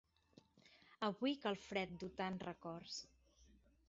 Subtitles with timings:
[1.07, 2.97] Avui que el fred du tants records.